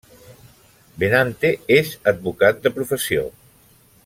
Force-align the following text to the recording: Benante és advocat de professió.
Benante 1.03 1.53
és 1.77 1.93
advocat 2.13 2.65
de 2.65 2.73
professió. 2.79 3.31